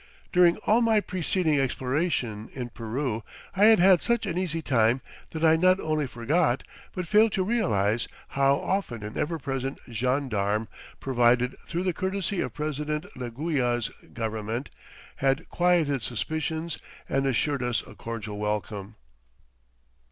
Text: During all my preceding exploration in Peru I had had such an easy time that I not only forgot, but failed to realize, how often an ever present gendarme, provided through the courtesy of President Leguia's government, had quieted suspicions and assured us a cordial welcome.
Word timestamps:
During 0.33 0.57
all 0.65 0.81
my 0.81 0.99
preceding 0.99 1.59
exploration 1.59 2.49
in 2.53 2.69
Peru 2.69 3.21
I 3.55 3.65
had 3.65 3.77
had 3.77 4.01
such 4.01 4.25
an 4.25 4.35
easy 4.35 4.63
time 4.63 4.99
that 5.29 5.43
I 5.43 5.55
not 5.57 5.79
only 5.79 6.07
forgot, 6.07 6.63
but 6.93 7.07
failed 7.07 7.33
to 7.33 7.43
realize, 7.43 8.07
how 8.29 8.55
often 8.55 9.03
an 9.03 9.15
ever 9.15 9.37
present 9.37 9.77
gendarme, 9.87 10.67
provided 10.99 11.55
through 11.67 11.83
the 11.83 11.93
courtesy 11.93 12.41
of 12.41 12.51
President 12.55 13.05
Leguia's 13.15 13.89
government, 14.11 14.71
had 15.17 15.47
quieted 15.49 16.01
suspicions 16.01 16.79
and 17.07 17.27
assured 17.27 17.61
us 17.61 17.85
a 17.85 17.93
cordial 17.93 18.39
welcome. 18.39 18.95